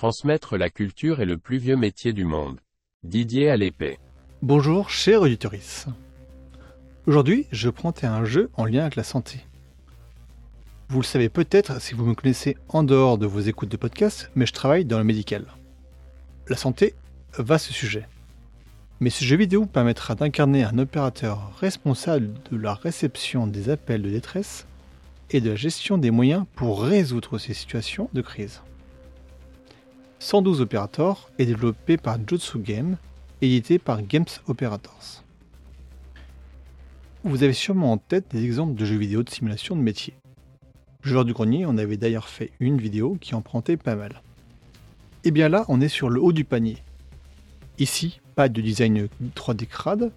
Transmettre 0.00 0.56
la 0.56 0.70
culture 0.70 1.20
est 1.20 1.26
le 1.26 1.36
plus 1.36 1.58
vieux 1.58 1.76
métier 1.76 2.14
du 2.14 2.24
monde. 2.24 2.58
Didier 3.02 3.50
à 3.50 3.58
l'épée. 3.58 3.98
Bonjour, 4.40 4.88
chers 4.88 5.20
auditeurs. 5.20 5.52
Aujourd'hui, 7.06 7.46
je 7.52 7.68
prends 7.68 7.92
un 8.02 8.24
jeu 8.24 8.48
en 8.54 8.64
lien 8.64 8.80
avec 8.80 8.96
la 8.96 9.02
santé. 9.02 9.40
Vous 10.88 11.02
le 11.02 11.04
savez 11.04 11.28
peut-être 11.28 11.82
si 11.82 11.92
vous 11.92 12.06
me 12.06 12.14
connaissez 12.14 12.56
en 12.70 12.82
dehors 12.82 13.18
de 13.18 13.26
vos 13.26 13.40
écoutes 13.40 13.68
de 13.68 13.76
podcast, 13.76 14.30
mais 14.34 14.46
je 14.46 14.54
travaille 14.54 14.86
dans 14.86 14.96
le 14.96 15.04
médical. 15.04 15.44
La 16.48 16.56
santé, 16.56 16.94
vaste 17.36 17.70
sujet. 17.70 18.08
Mais 19.00 19.10
ce 19.10 19.22
jeu 19.22 19.36
vidéo 19.36 19.66
permettra 19.66 20.14
d'incarner 20.14 20.64
un 20.64 20.78
opérateur 20.78 21.54
responsable 21.58 22.32
de 22.50 22.56
la 22.56 22.72
réception 22.72 23.46
des 23.46 23.68
appels 23.68 24.00
de 24.00 24.08
détresse 24.08 24.66
et 25.28 25.42
de 25.42 25.50
la 25.50 25.56
gestion 25.56 25.98
des 25.98 26.10
moyens 26.10 26.46
pour 26.54 26.82
résoudre 26.82 27.36
ces 27.36 27.52
situations 27.52 28.08
de 28.14 28.22
crise. 28.22 28.62
112 30.22 30.60
Operator 30.60 31.30
est 31.38 31.46
développé 31.46 31.96
par 31.96 32.18
Jutsu 32.28 32.58
Game, 32.58 32.98
édité 33.40 33.78
par 33.78 34.02
Games 34.02 34.26
Operators. 34.48 35.24
Vous 37.24 37.42
avez 37.42 37.54
sûrement 37.54 37.92
en 37.92 37.96
tête 37.96 38.26
des 38.30 38.44
exemples 38.44 38.74
de 38.74 38.84
jeux 38.84 38.98
vidéo 38.98 39.22
de 39.22 39.30
simulation 39.30 39.74
de 39.76 39.80
métier. 39.80 40.12
Joueur 41.02 41.24
du 41.24 41.32
grenier, 41.32 41.64
on 41.64 41.78
avait 41.78 41.96
d'ailleurs 41.96 42.28
fait 42.28 42.52
une 42.60 42.76
vidéo 42.76 43.16
qui 43.18 43.34
en 43.34 43.40
prenait 43.40 43.78
pas 43.78 43.96
mal. 43.96 44.20
Et 45.24 45.28
eh 45.28 45.30
bien 45.30 45.48
là, 45.48 45.64
on 45.68 45.80
est 45.80 45.88
sur 45.88 46.10
le 46.10 46.20
haut 46.20 46.32
du 46.32 46.44
panier. 46.44 46.76
Ici, 47.78 48.20
pas 48.34 48.50
de 48.50 48.60
design 48.60 49.08
3D 49.34 49.66
crade, 49.66 50.12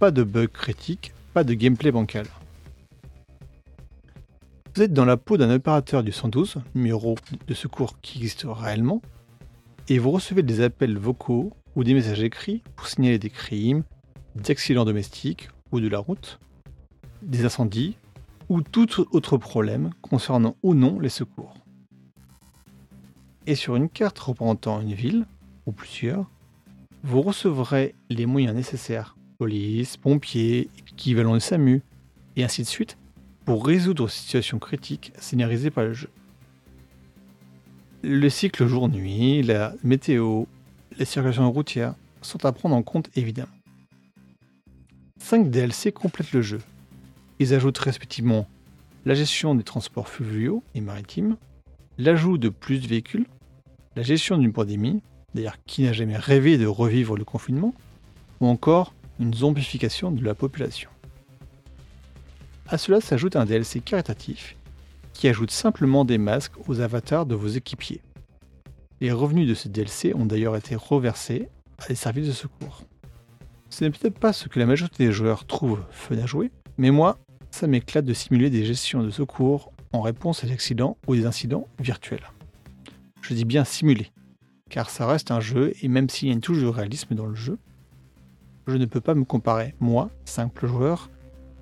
pas 0.00 0.10
de 0.10 0.22
bugs 0.22 0.48
critiques, 0.48 1.14
pas 1.32 1.44
de 1.44 1.54
gameplay 1.54 1.92
bancal. 1.92 2.26
Vous 4.76 4.82
êtes 4.82 4.92
dans 4.92 5.06
la 5.06 5.16
peau 5.16 5.38
d'un 5.38 5.50
opérateur 5.50 6.02
du 6.02 6.12
112, 6.12 6.56
numéro 6.74 7.14
de 7.46 7.54
secours 7.54 7.98
qui 8.02 8.18
existe 8.18 8.44
réellement, 8.46 9.00
et 9.88 9.98
vous 9.98 10.10
recevez 10.10 10.42
des 10.42 10.60
appels 10.60 10.96
vocaux 10.96 11.52
ou 11.76 11.84
des 11.84 11.94
messages 11.94 12.22
écrits 12.22 12.62
pour 12.76 12.86
signaler 12.86 13.18
des 13.18 13.30
crimes, 13.30 13.84
des 14.34 14.50
accidents 14.50 14.84
domestiques 14.84 15.48
ou 15.72 15.80
de 15.80 15.88
la 15.88 15.98
route, 15.98 16.38
des 17.22 17.44
incendies 17.44 17.96
ou 18.48 18.62
tout 18.62 19.06
autre 19.12 19.36
problème 19.36 19.90
concernant 20.00 20.56
ou 20.62 20.74
non 20.74 21.00
les 21.00 21.08
secours. 21.08 21.54
Et 23.46 23.54
sur 23.54 23.76
une 23.76 23.88
carte 23.88 24.18
représentant 24.18 24.80
une 24.80 24.94
ville, 24.94 25.26
ou 25.66 25.72
plusieurs, 25.72 26.30
vous 27.02 27.20
recevrez 27.20 27.94
les 28.08 28.24
moyens 28.24 28.54
nécessaires, 28.54 29.16
police, 29.38 29.98
pompiers, 29.98 30.70
équivalent 30.78 31.34
de 31.34 31.38
SAMU, 31.38 31.82
et 32.36 32.44
ainsi 32.44 32.62
de 32.62 32.66
suite, 32.66 32.96
pour 33.44 33.66
résoudre 33.66 34.08
ces 34.08 34.20
situations 34.20 34.58
critiques 34.58 35.12
scénarisées 35.18 35.70
par 35.70 35.84
le 35.84 35.92
jeu. 35.92 36.08
Le 38.06 38.28
cycle 38.28 38.66
jour-nuit, 38.66 39.42
la 39.42 39.72
météo, 39.82 40.44
les 40.98 41.06
circulations 41.06 41.50
routières 41.50 41.94
sont 42.20 42.44
à 42.44 42.52
prendre 42.52 42.76
en 42.76 42.82
compte 42.82 43.08
évidemment. 43.16 43.48
5 45.20 45.50
DLC 45.50 45.90
complètent 45.90 46.32
le 46.32 46.42
jeu. 46.42 46.60
Ils 47.38 47.54
ajoutent 47.54 47.78
respectivement 47.78 48.46
la 49.06 49.14
gestion 49.14 49.54
des 49.54 49.62
transports 49.62 50.10
fluviaux 50.10 50.62
et 50.74 50.82
maritimes, 50.82 51.38
l'ajout 51.96 52.36
de 52.36 52.50
plus 52.50 52.78
de 52.78 52.86
véhicules, 52.86 53.24
la 53.96 54.02
gestion 54.02 54.36
d'une 54.36 54.52
pandémie, 54.52 55.00
d'ailleurs 55.34 55.56
qui 55.64 55.84
n'a 55.84 55.94
jamais 55.94 56.18
rêvé 56.18 56.58
de 56.58 56.66
revivre 56.66 57.16
le 57.16 57.24
confinement, 57.24 57.72
ou 58.40 58.48
encore 58.48 58.92
une 59.18 59.32
zombification 59.32 60.10
de 60.10 60.22
la 60.22 60.34
population. 60.34 60.90
À 62.68 62.76
cela 62.76 63.00
s'ajoute 63.00 63.36
un 63.36 63.46
DLC 63.46 63.80
caritatif 63.80 64.56
qui 65.14 65.28
ajoute 65.28 65.50
simplement 65.50 66.04
des 66.04 66.18
masques 66.18 66.52
aux 66.68 66.80
avatars 66.80 67.24
de 67.24 67.34
vos 67.34 67.48
équipiers. 67.48 68.02
Les 69.00 69.12
revenus 69.12 69.48
de 69.48 69.54
ce 69.54 69.68
DLC 69.68 70.12
ont 70.14 70.26
d'ailleurs 70.26 70.56
été 70.56 70.74
reversés 70.74 71.48
à 71.78 71.88
des 71.88 71.94
services 71.94 72.26
de 72.26 72.32
secours. 72.32 72.82
Ce 73.70 73.84
n'est 73.84 73.90
peut-être 73.90 74.18
pas 74.18 74.32
ce 74.32 74.48
que 74.48 74.58
la 74.58 74.66
majorité 74.66 75.06
des 75.06 75.12
joueurs 75.12 75.46
trouvent 75.46 75.84
fun 75.90 76.18
à 76.18 76.26
jouer, 76.26 76.50
mais 76.76 76.90
moi, 76.90 77.18
ça 77.50 77.66
m'éclate 77.66 78.04
de 78.04 78.12
simuler 78.12 78.50
des 78.50 78.64
gestions 78.64 79.02
de 79.02 79.10
secours 79.10 79.72
en 79.92 80.00
réponse 80.00 80.44
à 80.44 80.46
des 80.46 80.52
accidents 80.52 80.96
ou 81.06 81.14
des 81.14 81.26
incidents 81.26 81.68
virtuels. 81.78 82.30
Je 83.22 83.34
dis 83.34 83.44
bien 83.44 83.64
simuler, 83.64 84.10
car 84.68 84.90
ça 84.90 85.06
reste 85.06 85.30
un 85.30 85.40
jeu 85.40 85.72
et 85.80 85.88
même 85.88 86.08
s'il 86.08 86.28
y 86.28 86.30
a 86.30 86.34
une 86.34 86.40
touche 86.40 86.60
de 86.60 86.66
réalisme 86.66 87.14
dans 87.14 87.26
le 87.26 87.34
jeu, 87.34 87.58
je 88.66 88.76
ne 88.76 88.86
peux 88.86 89.00
pas 89.00 89.14
me 89.14 89.24
comparer, 89.24 89.74
moi, 89.78 90.10
simple 90.24 90.66
joueur, 90.66 91.10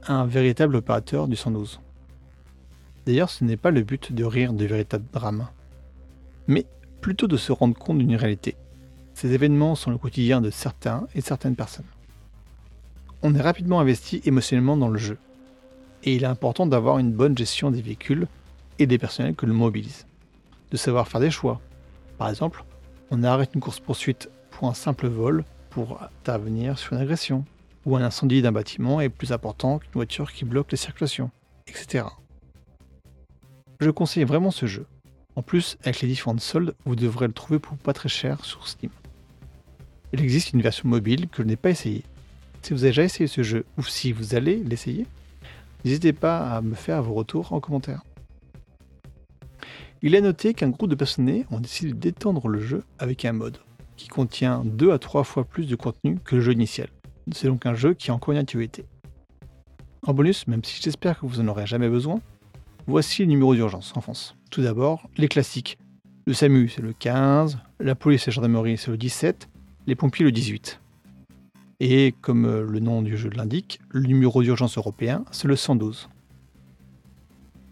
un 0.07 0.25
véritable 0.27 0.77
opérateur 0.77 1.29
du 1.29 1.37
112. 1.37 1.81
D'ailleurs, 3.07 3.31
ce 3.31 3.45
n'est 3.45 3.57
pas 3.57 3.71
le 3.71 3.83
but 3.83 4.13
de 4.13 4.25
rire 4.25 4.53
de 4.53 4.65
véritables 4.65 5.05
drames, 5.13 5.49
mais 6.47 6.67
plutôt 7.01 7.27
de 7.27 7.37
se 7.37 7.51
rendre 7.51 7.77
compte 7.77 7.99
d'une 7.99 8.15
réalité. 8.15 8.57
Ces 9.15 9.33
événements 9.33 9.75
sont 9.75 9.91
le 9.91 9.99
quotidien 9.99 10.41
de 10.41 10.51
certains 10.51 11.07
et 11.15 11.21
certaines 11.21 11.57
personnes. 11.57 11.87
On 13.23 13.35
est 13.35 13.41
rapidement 13.41 13.81
investi 13.81 14.23
émotionnellement 14.25 14.77
dans 14.77 14.89
le 14.89 14.99
jeu, 14.99 15.19
et 16.05 16.15
il 16.15 16.23
est 16.23 16.27
important 16.27 16.67
d'avoir 16.67 16.99
une 16.99 17.13
bonne 17.13 17.37
gestion 17.37 17.71
des 17.71 17.83
véhicules 17.83 18.27
et 18.79 18.87
des 18.87 18.99
personnels 18.99 19.35
que 19.35 19.47
l'on 19.47 19.55
mobilise, 19.55 20.07
de 20.71 20.77
savoir 20.77 21.09
faire 21.09 21.21
des 21.21 21.31
choix. 21.31 21.61
Par 22.19 22.29
exemple, 22.29 22.65
on 23.11 23.23
arrête 23.25 23.55
une 23.55 23.61
course-poursuite 23.61 24.31
pour 24.51 24.69
un 24.69 24.75
simple 24.75 25.09
vol 25.09 25.45
pour 25.71 26.03
intervenir 26.03 26.79
sur 26.79 26.93
une 26.93 27.01
agression, 27.01 27.45
ou 27.85 27.97
un 27.97 28.03
incendie 28.03 28.43
d'un 28.43 28.53
bâtiment 28.53 29.01
est 29.01 29.09
plus 29.09 29.33
important 29.33 29.79
qu'une 29.79 29.93
voiture 29.93 30.33
qui 30.33 30.45
bloque 30.45 30.71
les 30.71 30.77
circulations, 30.77 31.31
etc. 31.67 32.05
Je 33.83 33.91
conseille 33.91 34.23
vraiment 34.23 34.53
ce 34.53 34.67
jeu. 34.67 34.87
En 35.35 35.43
plus, 35.43 35.77
avec 35.83 36.03
les 36.03 36.07
différentes 36.07 36.41
soldes, 36.41 36.73
vous 36.85 36.95
devrez 36.95 37.27
le 37.27 37.33
trouver 37.33 37.59
pour 37.59 37.77
pas 37.77 37.93
très 37.93 38.09
cher 38.09 38.45
sur 38.45 38.69
Steam. 38.69 38.93
Il 40.13 40.21
existe 40.21 40.53
une 40.53 40.63
version 40.63 40.89
mobile 40.89 41.29
que 41.29 41.43
je 41.43 41.49
n'ai 41.49 41.57
pas 41.57 41.71
essayée. 41.71 42.05
Si 42.63 42.73
vous 42.73 42.85
avez 42.85 42.91
déjà 42.91 43.03
essayé 43.03 43.27
ce 43.27 43.43
jeu 43.43 43.65
ou 43.77 43.83
si 43.83 44.13
vous 44.13 44.37
allez 44.37 44.63
l'essayer, 44.63 45.05
n'hésitez 45.85 46.13
pas 46.13 46.49
à 46.49 46.63
me 46.63 46.77
faire 46.77 47.03
vos 47.03 47.15
retours 47.15 47.53
en 47.53 47.59
commentaire. 47.59 48.05
Il 50.01 50.15
est 50.15 50.21
noté 50.21 50.55
qu'un 50.55 50.69
groupe 50.69 50.89
de 50.89 50.95
passionnés 50.95 51.45
ont 51.51 51.59
décidé 51.59 51.93
d'étendre 51.93 52.47
le 52.47 52.61
jeu 52.61 52.85
avec 53.01 53.25
un 53.25 53.33
mode 53.33 53.59
qui 53.97 54.07
contient 54.07 54.63
2 54.65 54.93
à 54.93 55.01
3 55.01 55.25
fois 55.25 55.43
plus 55.43 55.67
de 55.67 55.75
contenu 55.75 56.21
que 56.25 56.37
le 56.37 56.41
jeu 56.41 56.53
initial. 56.53 56.89
C'est 57.33 57.49
donc 57.49 57.67
un 57.67 57.75
jeu 57.75 57.95
qui 57.95 58.13
encore 58.13 58.31
une 58.31 58.39
activité. 58.39 58.85
En 60.07 60.15
bonus, 60.15 60.47
même 60.47 60.63
si 60.63 60.81
j'espère 60.81 61.19
que 61.19 61.27
vous 61.27 61.41
en 61.41 61.49
aurez 61.49 61.67
jamais 61.67 61.89
besoin, 61.89 62.21
voici 62.87 63.23
les 63.23 63.29
numéros 63.29 63.55
d'urgence 63.55 63.93
en 63.97 64.01
France. 64.01 64.37
Tout 64.51 64.63
d'abord, 64.63 65.09
les 65.17 65.29
classiques. 65.29 65.79
Le 66.27 66.35
SAMU, 66.35 66.69
c'est 66.69 66.83
le 66.83 66.93
15, 66.93 67.59
la 67.81 67.95
police 67.95 68.27
et 68.27 68.31
la 68.31 68.35
gendarmerie, 68.35 68.79
c'est 68.79 68.91
le 68.91 68.97
17, 68.97 69.49
les 69.87 69.95
pompiers, 69.95 70.25
le 70.25 70.33
18. 70.33 70.81
Et 71.81 72.15
comme 72.21 72.45
euh, 72.45 72.63
le 72.63 72.79
nom 72.79 73.03
du 73.03 73.17
jeu 73.17 73.29
l'indique, 73.31 73.81
le 73.91 74.07
numéro 74.07 74.43
d'urgence 74.43 74.79
européen, 74.79 75.25
c'est 75.33 75.49
le 75.49 75.57
112. 75.57 76.09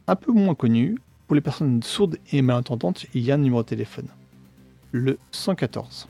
Un 0.08 0.16
peu 0.16 0.32
moins 0.32 0.56
connu, 0.56 0.98
pour 1.28 1.36
les 1.36 1.40
personnes 1.40 1.80
sourdes 1.82 2.18
et 2.32 2.42
malentendantes, 2.42 3.06
il 3.14 3.22
y 3.22 3.30
a 3.30 3.36
un 3.36 3.38
numéro 3.38 3.62
de 3.62 3.68
téléphone. 3.68 4.08
Le 4.90 5.18
114. 5.30 6.08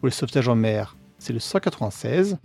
Pour 0.00 0.06
les 0.06 0.12
sauvetages 0.12 0.48
en 0.48 0.54
mer, 0.54 0.96
c'est 1.18 1.34
le 1.34 1.38
196, 1.38 2.38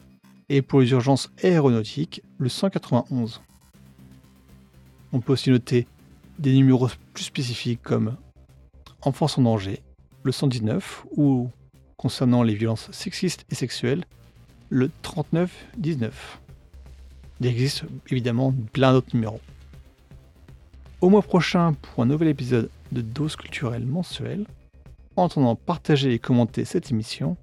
et 0.49 0.61
pour 0.61 0.81
les 0.81 0.91
urgences 0.91 1.31
aéronautiques, 1.41 2.21
le 2.37 2.49
191. 2.49 3.41
On 5.13 5.19
peut 5.19 5.33
aussi 5.33 5.49
noter 5.49 5.87
des 6.39 6.53
numéros 6.53 6.89
plus 7.13 7.25
spécifiques 7.25 7.81
comme 7.81 8.15
Enfance 9.01 9.37
en 9.37 9.41
danger, 9.41 9.81
le 10.23 10.31
119, 10.31 11.05
ou 11.17 11.49
concernant 11.97 12.43
les 12.43 12.53
violences 12.53 12.91
sexistes 12.91 13.45
et 13.49 13.55
sexuelles, 13.55 14.05
le 14.69 14.91
3919. 15.01 16.39
Il 17.39 17.47
existe 17.47 17.83
évidemment 18.09 18.53
plein 18.73 18.93
d'autres 18.93 19.15
numéros. 19.15 19.41
Au 21.01 21.09
mois 21.09 21.23
prochain 21.23 21.73
pour 21.73 22.03
un 22.03 22.05
nouvel 22.05 22.27
épisode 22.27 22.69
de 22.91 23.01
Dose 23.01 23.35
culturelle 23.35 23.85
mensuelle. 23.85 24.45
En 25.15 25.25
attendant, 25.25 25.55
partagez 25.55 26.13
et 26.13 26.19
commentez 26.19 26.63
cette 26.63 26.91
émission 26.91 27.37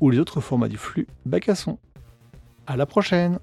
ou 0.00 0.10
les 0.10 0.18
autres 0.18 0.40
formats 0.40 0.68
du 0.68 0.76
flux 0.76 1.08
Bacasson. 1.24 1.78
À 2.66 2.76
la 2.76 2.86
prochaine 2.86 3.40